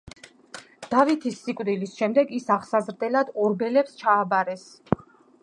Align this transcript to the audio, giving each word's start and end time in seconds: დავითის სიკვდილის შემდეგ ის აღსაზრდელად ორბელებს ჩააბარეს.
დავითის 0.93 1.37
სიკვდილის 1.47 1.93
შემდეგ 1.99 2.33
ის 2.39 2.49
აღსაზრდელად 2.57 3.31
ორბელებს 3.45 3.97
ჩააბარეს. 4.03 4.67